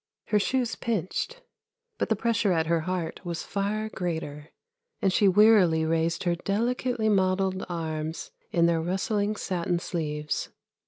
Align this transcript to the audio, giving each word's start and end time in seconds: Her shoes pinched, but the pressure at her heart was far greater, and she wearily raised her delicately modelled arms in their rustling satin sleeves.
Her 0.29 0.39
shoes 0.39 0.73
pinched, 0.75 1.43
but 1.99 2.09
the 2.09 2.15
pressure 2.15 2.51
at 2.51 2.65
her 2.65 2.79
heart 2.89 3.23
was 3.23 3.43
far 3.43 3.87
greater, 3.87 4.49
and 4.99 5.13
she 5.13 5.27
wearily 5.27 5.85
raised 5.85 6.23
her 6.23 6.33
delicately 6.33 7.07
modelled 7.07 7.63
arms 7.69 8.31
in 8.51 8.65
their 8.65 8.81
rustling 8.81 9.35
satin 9.35 9.77
sleeves. 9.77 10.49